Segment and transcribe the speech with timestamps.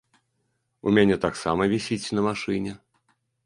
[0.87, 2.77] У мяне таксама вісіць на машыне.